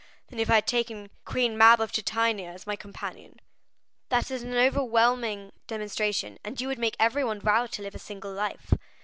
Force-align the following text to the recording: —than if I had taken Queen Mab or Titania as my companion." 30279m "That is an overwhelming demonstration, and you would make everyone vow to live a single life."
—than 0.29 0.39
if 0.39 0.49
I 0.49 0.55
had 0.55 0.65
taken 0.65 1.11
Queen 1.25 1.55
Mab 1.55 1.79
or 1.79 1.85
Titania 1.85 2.49
as 2.51 2.65
my 2.65 2.75
companion." 2.75 3.33
30279m 4.09 4.09
"That 4.09 4.31
is 4.31 4.41
an 4.41 4.55
overwhelming 4.55 5.51
demonstration, 5.67 6.39
and 6.43 6.59
you 6.59 6.67
would 6.69 6.79
make 6.79 6.95
everyone 6.99 7.39
vow 7.39 7.67
to 7.67 7.81
live 7.83 7.93
a 7.93 7.99
single 7.99 8.33
life." 8.33 8.73